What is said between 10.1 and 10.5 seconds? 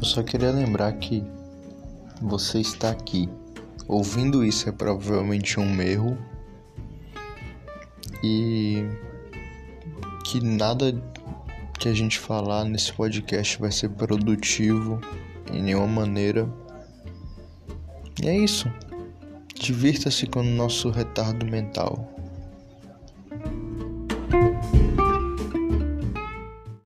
que